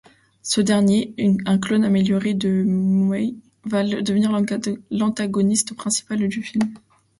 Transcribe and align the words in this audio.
Ce 0.41 0.61
dernier, 0.61 1.13
un 1.45 1.59
clone 1.59 1.83
amélioré 1.83 2.33
de 2.33 2.63
Mew, 2.65 3.35
va 3.65 3.83
devenir 3.83 4.31
l'antagoniste 4.89 5.75
principal 5.75 6.27
du 6.27 6.41
film. 6.41 6.73